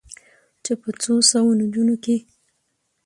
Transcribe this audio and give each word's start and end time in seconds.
چې 0.63 0.73
په 0.81 0.89
څو 1.03 1.13
سوو 1.31 1.49
نجونو 1.61 1.95
کې 2.03 2.17